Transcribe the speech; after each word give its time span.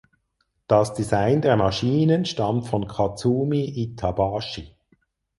Das 0.65 0.95
Design 0.95 1.41
der 1.43 1.55
Maschinen 1.57 2.25
stammt 2.25 2.65
von 2.67 2.87
Katsumi 2.87 3.65
Itabashi. 3.83 4.75